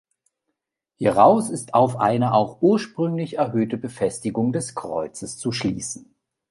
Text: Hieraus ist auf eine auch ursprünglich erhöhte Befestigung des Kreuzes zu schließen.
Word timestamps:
Hieraus 0.97 1.51
ist 1.51 1.75
auf 1.75 1.97
eine 1.99 2.33
auch 2.33 2.59
ursprünglich 2.63 3.37
erhöhte 3.37 3.77
Befestigung 3.77 4.51
des 4.51 4.73
Kreuzes 4.73 5.37
zu 5.37 5.51
schließen. 5.51 6.15